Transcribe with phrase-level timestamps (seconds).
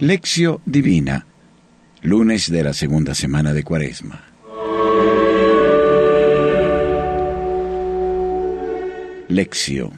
[0.00, 1.26] Lección Divina,
[2.00, 4.24] lunes de la segunda semana de Cuaresma.
[9.28, 9.90] Lección.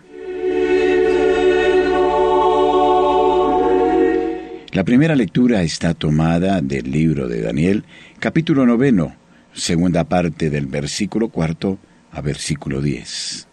[4.73, 7.85] La primera lectura está tomada del libro de Daniel,
[8.19, 9.15] capítulo noveno,
[9.55, 11.79] segunda parte del versículo cuarto
[12.11, 13.47] a versículo diez.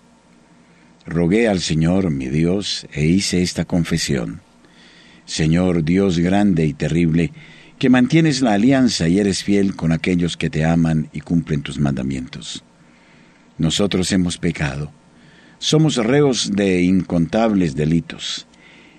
[1.06, 4.42] Rogué al Señor mi Dios e hice esta confesión
[5.30, 7.32] Señor Dios grande y terrible,
[7.78, 11.78] que mantienes la alianza y eres fiel con aquellos que te aman y cumplen tus
[11.78, 12.64] mandamientos.
[13.60, 14.92] Nosotros hemos pecado,
[15.60, 18.48] somos reos de incontables delitos,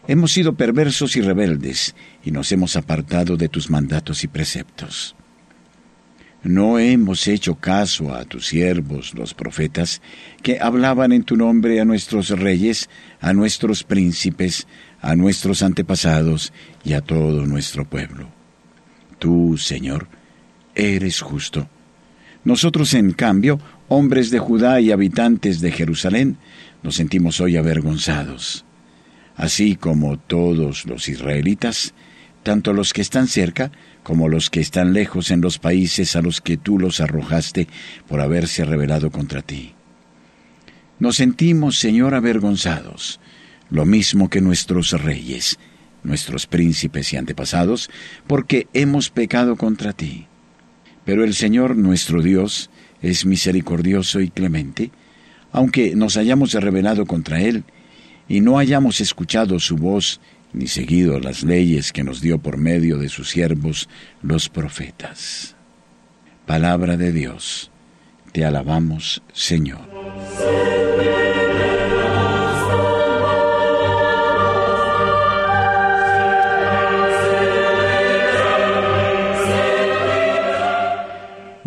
[0.07, 5.17] hemos sido perversos y rebeldes, y nos hemos apartado de tus mandatos y preceptos.
[6.43, 10.01] No hemos hecho caso a tus siervos, los profetas,
[10.43, 12.89] que hablaban en tu nombre a nuestros reyes,
[13.21, 14.67] a nuestros príncipes,
[15.01, 16.53] a nuestros antepasados
[16.85, 18.29] y a todo nuestro pueblo.
[19.19, 20.09] Tú, Señor,
[20.75, 21.69] eres justo.
[22.45, 26.39] Nosotros, en cambio, hombres de Judá y habitantes de Jerusalén,
[26.83, 28.65] nos sentimos hoy avergonzados.
[29.37, 31.95] Así como todos los israelitas,
[32.43, 33.71] tanto los que están cerca
[34.03, 37.69] como los que están lejos en los países a los que tú los arrojaste
[38.09, 39.75] por haberse rebelado contra ti.
[40.99, 43.21] Nos sentimos, Señor, avergonzados,
[43.71, 45.59] lo mismo que nuestros reyes,
[46.03, 47.91] nuestros príncipes y antepasados,
[48.27, 50.27] porque hemos pecado contra ti.
[51.05, 52.71] Pero el Señor nuestro Dios
[53.03, 54.91] es misericordioso y clemente,
[55.53, 57.65] aunque nos hayamos rebelado contra Él
[58.29, 60.21] y no hayamos escuchado su voz
[60.53, 63.89] ni seguido las leyes que nos dio por medio de sus siervos
[64.23, 65.57] los profetas.
[66.47, 67.71] Palabra de Dios,
[68.33, 70.00] te alabamos Señor.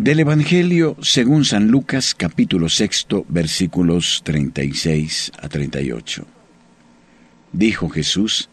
[0.04, 6.26] Del Evangelio según San Lucas capítulo sexto versículos 36 a 38.
[7.54, 8.50] Dijo Jesús,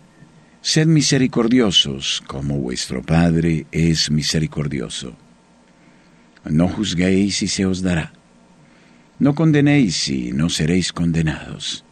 [0.61, 5.17] Sed misericordiosos como vuestro Padre es misericordioso.
[6.45, 8.13] No juzguéis y se os dará.
[9.19, 11.84] No condenéis y no seréis condenados.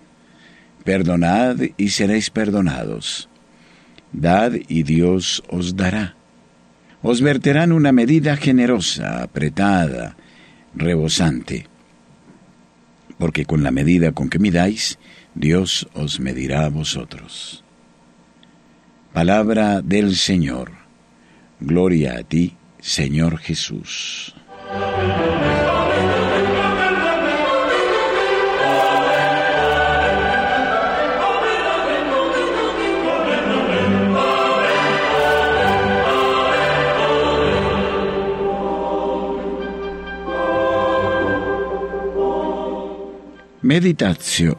[0.86, 3.28] Perdonad y seréis perdonados.
[4.14, 6.16] Dad y Dios os dará
[7.02, 10.16] os verterán una medida generosa, apretada,
[10.76, 11.68] rebosante,
[13.18, 15.00] porque con la medida con que midáis,
[15.36, 17.64] Dios os medirá a vosotros.
[19.14, 20.72] Palabra del Señor.
[21.60, 24.36] Gloria a ti, Señor Jesús.
[43.62, 44.58] Meditazio.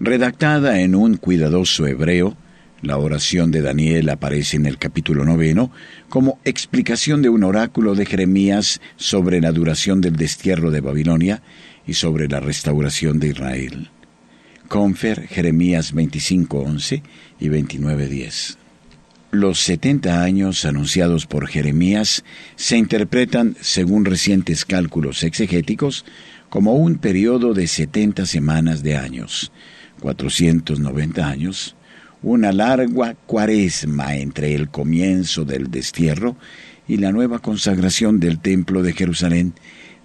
[0.00, 2.34] Redactada en un cuidadoso hebreo,
[2.80, 5.70] la oración de Daniel aparece en el capítulo noveno
[6.08, 11.42] como explicación de un oráculo de Jeremías sobre la duración del destierro de Babilonia
[11.86, 13.90] y sobre la restauración de Israel.
[14.68, 17.02] Confer Jeremías 25:11
[17.38, 18.59] y 29:10.
[19.32, 22.24] Los 70 años anunciados por Jeremías
[22.56, 26.04] se interpretan, según recientes cálculos exegéticos,
[26.48, 29.52] como un periodo de 70 semanas de años,
[30.00, 31.76] 490 años,
[32.22, 36.36] una larga cuaresma entre el comienzo del destierro
[36.88, 39.54] y la nueva consagración del Templo de Jerusalén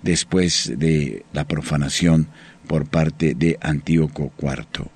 [0.03, 2.27] después de la profanación
[2.67, 4.94] por parte de Antíoco IV.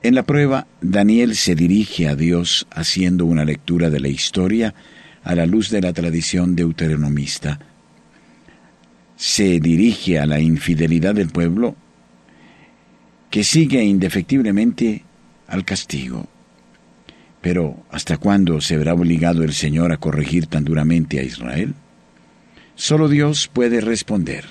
[0.00, 4.74] En la prueba, Daniel se dirige a Dios haciendo una lectura de la historia
[5.24, 7.58] a la luz de la tradición deuteronomista.
[9.16, 11.74] Se dirige a la infidelidad del pueblo
[13.28, 15.02] que sigue indefectiblemente
[15.48, 16.28] al castigo.
[17.40, 21.74] Pero ¿hasta cuándo se verá obligado el Señor a corregir tan duramente a Israel?
[22.76, 24.44] Solo Dios puede responder.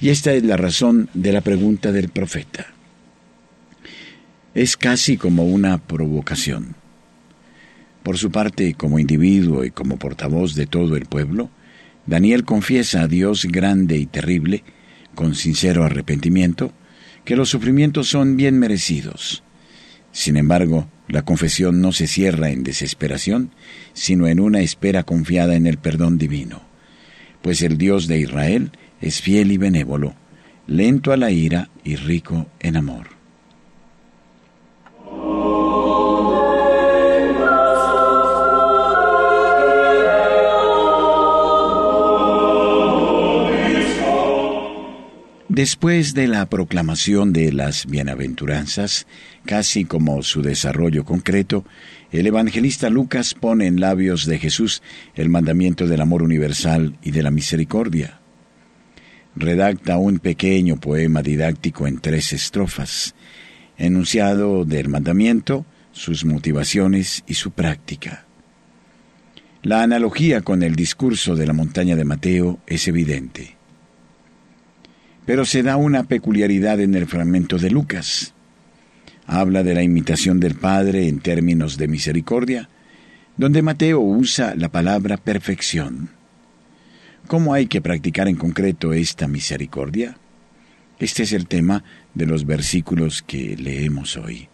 [0.00, 2.77] Y esta es la razón de la pregunta del profeta
[4.54, 6.74] es casi como una provocación.
[8.02, 11.50] Por su parte, como individuo y como portavoz de todo el pueblo,
[12.06, 14.64] Daniel confiesa a Dios grande y terrible,
[15.14, 16.72] con sincero arrepentimiento,
[17.24, 19.42] que los sufrimientos son bien merecidos.
[20.12, 23.50] Sin embargo, la confesión no se cierra en desesperación,
[23.92, 26.62] sino en una espera confiada en el perdón divino,
[27.42, 30.14] pues el Dios de Israel es fiel y benévolo,
[30.66, 33.17] lento a la ira y rico en amor.
[45.58, 49.08] Después de la proclamación de las bienaventuranzas,
[49.44, 51.64] casi como su desarrollo concreto,
[52.12, 54.84] el evangelista Lucas pone en labios de Jesús
[55.16, 58.20] el mandamiento del amor universal y de la misericordia.
[59.34, 63.16] Redacta un pequeño poema didáctico en tres estrofas,
[63.76, 68.26] enunciado del mandamiento, sus motivaciones y su práctica.
[69.64, 73.57] La analogía con el discurso de la montaña de Mateo es evidente.
[75.28, 78.32] Pero se da una peculiaridad en el fragmento de Lucas.
[79.26, 82.70] Habla de la imitación del Padre en términos de misericordia,
[83.36, 86.08] donde Mateo usa la palabra perfección.
[87.26, 90.16] ¿Cómo hay que practicar en concreto esta misericordia?
[90.98, 91.84] Este es el tema
[92.14, 94.48] de los versículos que leemos hoy.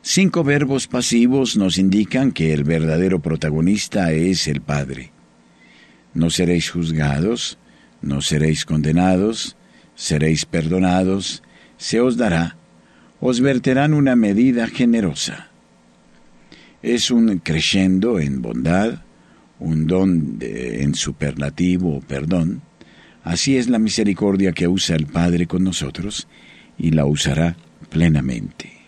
[0.00, 5.10] Cinco verbos pasivos nos indican que el verdadero protagonista es el Padre.
[6.14, 7.58] No seréis juzgados,
[8.02, 9.56] no seréis condenados,
[9.94, 11.42] seréis perdonados,
[11.76, 12.56] se os dará,
[13.20, 15.50] os verterán una medida generosa.
[16.82, 19.02] Es un creyendo en bondad,
[19.58, 22.62] un don en superlativo perdón.
[23.22, 26.26] Así es la misericordia que usa el Padre con nosotros
[26.78, 27.56] y la usará
[27.90, 28.79] plenamente.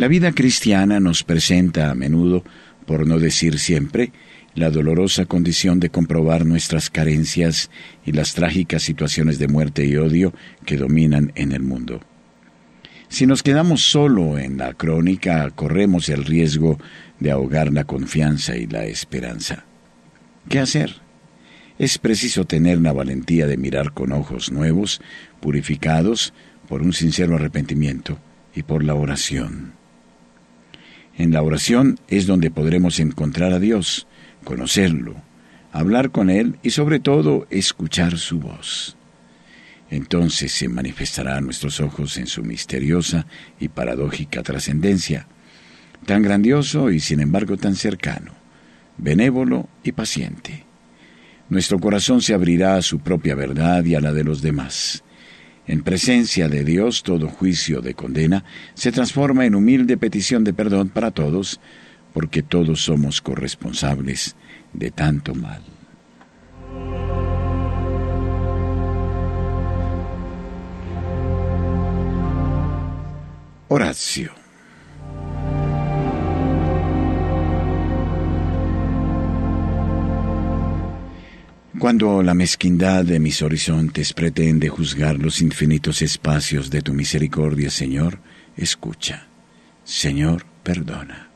[0.00, 2.42] La vida cristiana nos presenta a menudo,
[2.86, 4.12] por no decir siempre,
[4.54, 7.70] la dolorosa condición de comprobar nuestras carencias
[8.06, 10.32] y las trágicas situaciones de muerte y odio
[10.64, 12.00] que dominan en el mundo.
[13.10, 16.78] Si nos quedamos solo en la crónica, corremos el riesgo
[17.18, 19.66] de ahogar la confianza y la esperanza.
[20.48, 20.94] ¿Qué hacer?
[21.78, 25.02] Es preciso tener la valentía de mirar con ojos nuevos,
[25.40, 26.32] purificados
[26.70, 28.18] por un sincero arrepentimiento
[28.54, 29.78] y por la oración.
[31.20, 34.06] En la oración es donde podremos encontrar a Dios,
[34.42, 35.16] conocerlo,
[35.70, 38.96] hablar con Él y sobre todo escuchar su voz.
[39.90, 43.26] Entonces se manifestará a nuestros ojos en su misteriosa
[43.60, 45.26] y paradójica trascendencia,
[46.06, 48.32] tan grandioso y sin embargo tan cercano,
[48.96, 50.64] benévolo y paciente.
[51.50, 55.04] Nuestro corazón se abrirá a su propia verdad y a la de los demás
[55.70, 58.44] en presencia de Dios todo juicio de condena
[58.74, 61.60] se transforma en humilde petición de perdón para todos,
[62.12, 64.34] porque todos somos corresponsables
[64.72, 65.62] de tanto mal.
[73.68, 74.39] Horacio
[81.80, 88.18] Cuando la mezquindad de mis horizontes pretende juzgar los infinitos espacios de tu misericordia, Señor,
[88.54, 89.28] escucha.
[89.82, 91.30] Señor, perdona.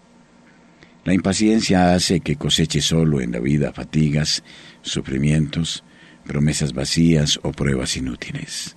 [1.03, 4.45] La impaciencia hace que coseche solo en la vida fatigas,
[4.83, 5.83] sufrimientos,
[6.27, 8.77] promesas vacías o pruebas inútiles.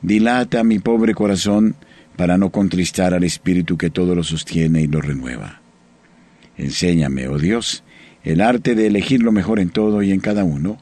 [0.00, 1.76] Dilata mi pobre corazón
[2.16, 5.60] para no contristar al Espíritu que todo lo sostiene y lo renueva.
[6.56, 7.84] Enséñame, oh Dios,
[8.22, 10.78] el arte de elegir lo mejor en todo y en cada uno.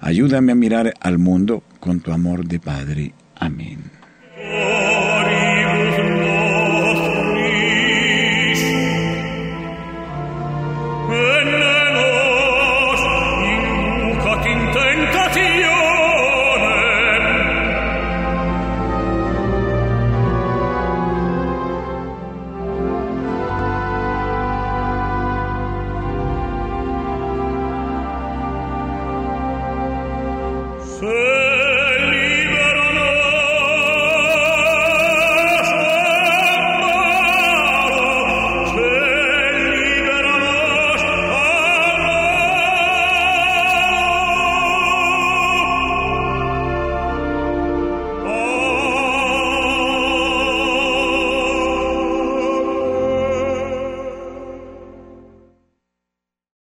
[0.00, 3.14] Ayúdame a mirar al mundo con tu amor de Padre.
[3.34, 3.95] Amén.